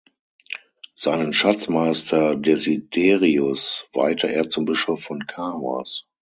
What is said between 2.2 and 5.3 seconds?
Desiderius weihte er zum Bischof von